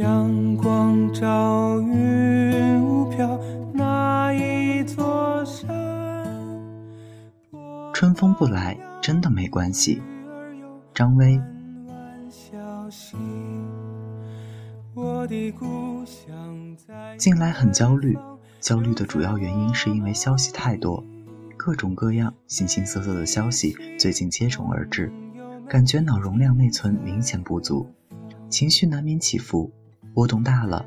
[0.00, 3.38] 阳光照云雾飘，
[3.74, 5.68] 那一座山。
[7.92, 10.00] 春风不来，真的没关系。
[10.94, 11.38] 张威。
[17.18, 18.18] 近来很焦虑，
[18.58, 21.04] 焦虑的主要原因是因为消息太多，
[21.58, 25.12] 各种各样、形形色色的消息最近接踵而至，
[25.68, 27.86] 感觉脑容量内存明显不足，
[28.48, 29.70] 情绪难免起伏，
[30.12, 30.84] 波动大了，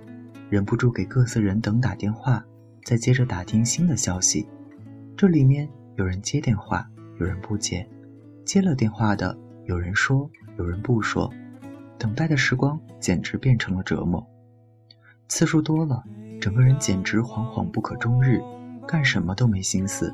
[0.49, 2.43] 忍不住给各色人等打电话，
[2.83, 4.47] 再接着打听新的消息。
[5.15, 6.87] 这里面有人接电话，
[7.19, 7.87] 有人不接，
[8.45, 11.31] 接了电话的有人说，有人不说，
[11.97, 14.25] 等待的时光简直变成了折磨。
[15.29, 16.03] 次数多了，
[16.41, 18.41] 整个人简直惶惶不可终日，
[18.85, 20.13] 干什么都没心思。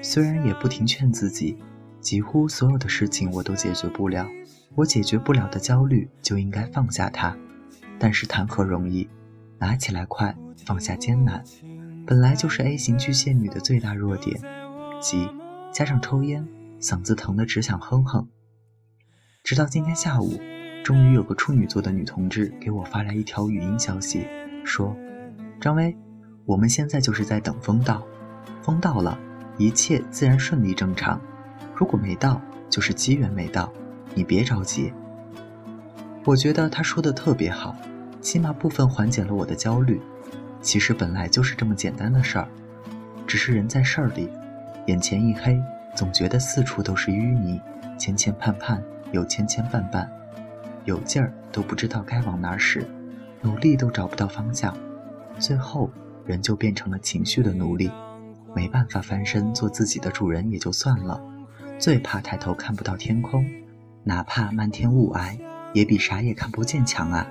[0.00, 1.58] 虽然也不停劝自己，
[2.00, 4.26] 几乎所有的事情我都解决不了，
[4.74, 7.36] 我解决不了的焦虑就应该放下它。
[7.98, 9.08] 但是谈何容易，
[9.58, 11.42] 拿起来快，放下艰难。
[12.06, 14.38] 本来就是 A 型巨蟹女的最大弱点，
[15.00, 15.28] 急
[15.72, 16.46] 加上抽烟，
[16.80, 18.28] 嗓子疼得只想哼哼。
[19.42, 20.38] 直到今天下午，
[20.82, 24.26] 终于有个处女座的女同志给我发来一条语音消息。
[24.64, 24.96] 说
[25.60, 25.96] ：“张威，
[26.46, 28.06] 我们现在就是在等风到，
[28.62, 29.18] 风到了，
[29.58, 31.20] 一切自然顺利正常。
[31.74, 33.72] 如果没到，就是机缘没到，
[34.14, 34.92] 你别着急。”
[36.26, 37.76] 我觉得他说的特别好，
[38.22, 40.00] 起码部分缓解了我的焦虑。
[40.62, 42.48] 其实本来就是这么简单的事儿，
[43.26, 44.30] 只是人在事儿里，
[44.86, 45.60] 眼前一黑，
[45.94, 47.60] 总觉得四处都是淤泥，
[47.98, 50.08] 前前盼盼又牵牵绊绊，
[50.86, 52.86] 有劲儿都不知道该往哪儿使。
[53.42, 54.74] 努力都找不到方向，
[55.38, 55.90] 最后
[56.24, 57.90] 人就变成了情绪的奴隶，
[58.54, 61.20] 没办法翻身做自己的主人也就算了，
[61.78, 63.46] 最怕抬头看不到天空，
[64.02, 65.38] 哪怕漫天雾霭，
[65.74, 67.28] 也比啥也看不见强啊！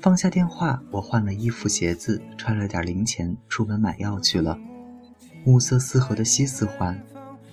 [0.00, 4.56] 放下电话，我换了衣服鞋子，揣了点零钱，出门买药去了。
[5.44, 7.02] 暮色四合的西四环，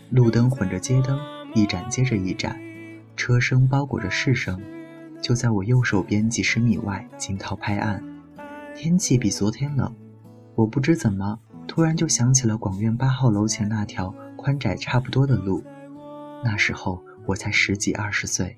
[0.10, 1.18] 路灯混着街灯，
[1.56, 2.60] 一盏接着一盏，
[3.16, 4.62] 车声包裹着市声。
[5.22, 8.04] 就在我右手边几十米外，惊涛拍岸，
[8.76, 9.96] 天气比昨天冷。
[10.54, 15.64] 我不知怎么，突然就想起了广院八号楼前那条宽窄差不多的路。
[16.44, 18.58] 那时候我才十几二十岁，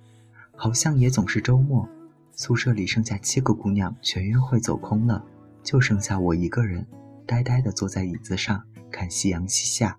[0.55, 1.88] 好像也总是周末，
[2.31, 5.23] 宿舍里剩下七个姑娘，全约会走空了，
[5.63, 6.85] 就剩下我一个人，
[7.25, 9.97] 呆呆地坐在椅子上看夕阳西下。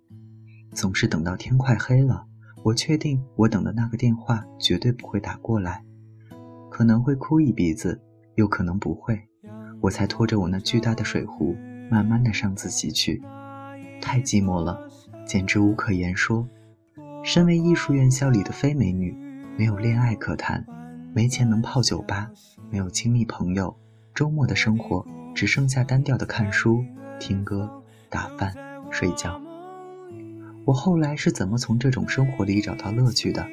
[0.73, 2.27] 总是等到天快黑了，
[2.63, 5.83] 我确定我等的那个电话绝对不会打过来。
[6.71, 8.01] 可能会哭一鼻子，
[8.35, 9.19] 又可能不会，
[9.81, 11.57] 我才拖着我那巨大的水壶，
[11.91, 13.23] 慢慢的上自习去。
[14.01, 14.79] 太寂寞了，
[15.27, 16.47] 简直无可言说。
[17.25, 19.17] 身为艺术院校里的非美女，
[19.59, 20.63] 没有恋爱可谈，
[21.15, 22.31] 没钱能泡酒吧，
[22.71, 23.75] 没有亲密朋友，
[24.15, 25.03] 周末的生活
[25.35, 26.85] 只剩下单调的看书、
[27.19, 28.55] 听歌、打饭、
[28.91, 29.41] 睡觉。
[30.67, 33.47] 我后来是怎么从这种生活里找到乐趣的？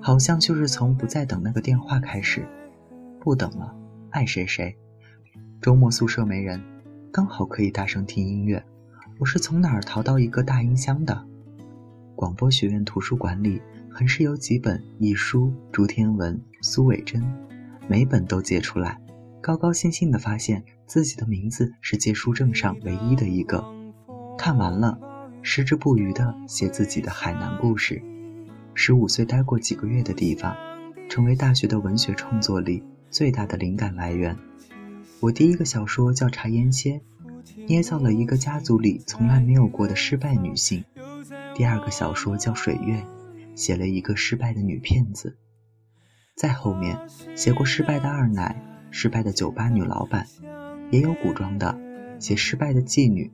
[0.00, 2.46] 好像就是从不再等那个电话开始，
[3.20, 3.74] 不等了，
[4.10, 4.74] 爱谁谁。
[5.60, 6.58] 周末宿舍没人，
[7.12, 8.64] 刚好可以大声听音乐。
[9.18, 11.22] 我是从哪儿淘到一个大音箱的？
[12.16, 13.60] 广播学院图书馆里
[13.96, 17.22] 横是有几本一书、朱天文、苏伟珍，
[17.86, 19.00] 每本都借出来，
[19.40, 23.64] 高高兴兴地发现自己的名字是借书证上唯一的一个。
[24.36, 24.98] 看完了，
[25.42, 28.02] 矢志不渝地写自己的海南故事。
[28.74, 30.56] 十五岁待过几个月的地方，
[31.08, 34.36] 成为大学的文学创作里最大的灵感来源。
[35.20, 37.00] 我第一个小说叫《茶烟歇》，
[37.68, 40.82] 捏造了一个家族里从来没有过的失败女性；
[41.54, 42.96] 第二个小说叫《水月》，
[43.54, 45.36] 写了一个失败的女骗子。
[46.36, 46.98] 再后面
[47.34, 48.60] 写过失败的二奶、
[48.90, 50.26] 失败的酒吧女老板，
[50.90, 51.78] 也有古装的，
[52.18, 53.32] 写失败的妓女。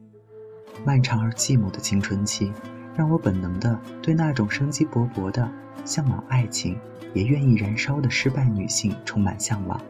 [0.85, 2.53] 漫长而寂寞的青春期。
[2.97, 5.51] 让我本能的对那种生机勃勃的、
[5.87, 6.79] 向往爱情
[7.15, 9.81] 也愿意燃烧的失败女性充满向往，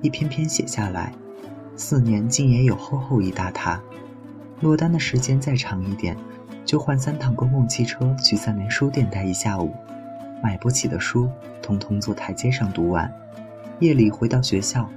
[0.00, 1.12] 一篇篇写下来，
[1.76, 3.82] 四年竟也有厚厚一大沓。
[4.60, 6.16] 落单的时间再长一点，
[6.66, 9.72] 就换三趟公共汽车去三联书店待一下午，
[10.42, 11.30] 买不起的书，
[11.62, 13.10] 通通坐台阶上读完。
[13.78, 14.90] 夜里回到学校，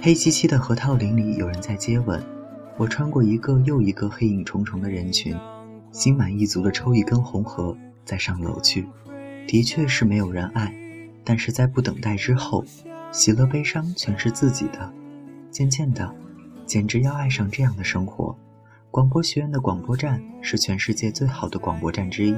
[0.00, 2.20] 黑漆漆的核桃林里有人在接吻，
[2.78, 5.36] 我穿过一个又一个黑影重重的人群。
[5.92, 7.76] 心满意足地抽一根红盒，
[8.06, 8.88] 再上楼去。
[9.46, 10.72] 的确是没有人爱，
[11.22, 12.64] 但是在不等待之后，
[13.10, 14.90] 喜乐悲伤全是自己的。
[15.50, 16.10] 渐渐的，
[16.64, 18.34] 简直要爱上这样的生活。
[18.92, 22.36] 广播学院的广播站是全世界最好的广播站之一。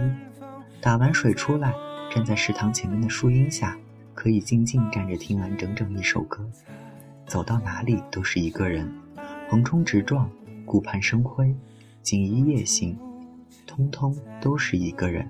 [0.80, 1.74] 打完水出来，
[2.14, 3.76] 站在食堂前面的树荫下，
[4.14, 6.48] 可以静静站着听完整整一首歌。
[7.26, 8.88] 走到哪里都是一个人，
[9.50, 10.30] 横冲直撞，
[10.64, 11.52] 顾盼生辉，
[12.02, 12.96] 锦衣夜行，
[13.66, 15.28] 通通都是一个人。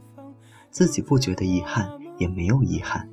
[0.71, 3.09] 自己不觉得遗憾，也没有遗憾。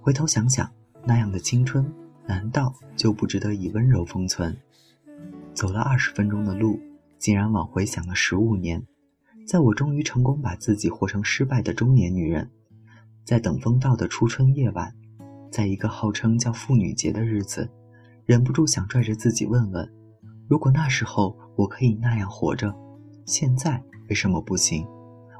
[0.00, 0.70] 回头想想，
[1.04, 1.92] 那样的青春，
[2.24, 4.56] 难道就不值得以温柔封存？
[5.52, 6.78] 走了二十分钟的路，
[7.18, 8.86] 竟然往回想了十五年。
[9.46, 12.50] 在我终于成功把自己活成失败的中年女人，
[13.24, 14.94] 在等风到的初春夜晚，
[15.50, 17.70] 在一个号称叫妇女节的日子，
[18.26, 19.90] 忍不住想拽着自己问问：
[20.48, 22.74] 如果那时候我可以那样活着，
[23.24, 24.86] 现在为什么不行？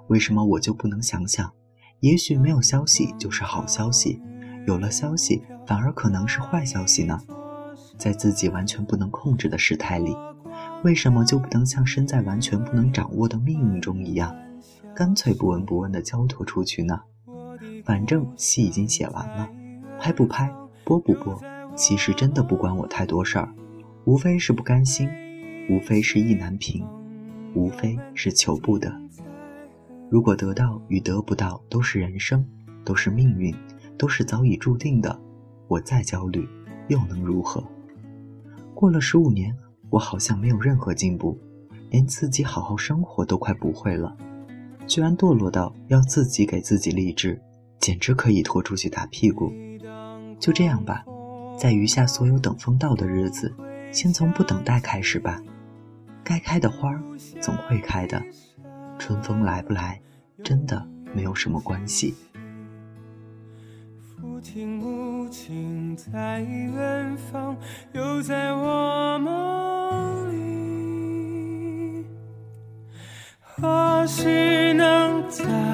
[0.08, 1.52] 为什么我就不能想想？
[2.00, 4.18] 也许没有消息就是好消息，
[4.66, 7.20] 有了消息反而可能是坏消息呢？
[7.98, 10.16] 在自己完全不能控制的事态里。
[10.84, 14.34] 为什么就不能像身在完全不能掌握的命运中一样，
[14.94, 17.00] 干脆不闻不问的交托出去呢？
[17.84, 19.50] 反正戏已经写完了，
[19.98, 20.52] 拍不拍，
[20.84, 21.40] 播不播，
[21.74, 23.52] 其实真的不关我太多事儿，
[24.04, 25.10] 无非是不甘心，
[25.68, 26.86] 无非是意难平，
[27.54, 28.94] 无非是求不得。
[30.08, 32.46] 如果得到与得不到都是人生，
[32.84, 33.52] 都是命运，
[33.98, 35.20] 都是早已注定的，
[35.66, 36.48] 我再焦虑
[36.86, 37.64] 又能如何？
[38.74, 39.52] 过了十五年。
[39.90, 41.38] 我好像没有任何进步，
[41.90, 44.16] 连自己好好生活都快不会了，
[44.86, 47.40] 居然堕落到要自己给自己励志，
[47.78, 49.52] 简直可以拖出去打屁股。
[50.38, 51.04] 就这样吧，
[51.58, 53.52] 在余下所有等风到的日子，
[53.90, 55.42] 先从不等待开始吧。
[56.22, 56.92] 该开的花
[57.40, 58.22] 总会开的，
[58.98, 60.00] 春风来不来，
[60.44, 62.14] 真的没有什么关系。
[64.20, 67.56] 父亲母亲在远方，
[67.92, 69.37] 又在我梦。
[74.08, 75.67] 只能在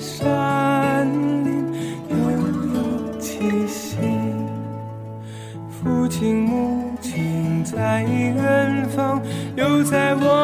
[0.00, 1.06] 山
[1.44, 1.64] 林
[2.10, 2.16] 悠
[2.74, 3.96] 悠气息。
[5.68, 9.22] 父亲母亲在远方
[9.56, 10.35] 又在我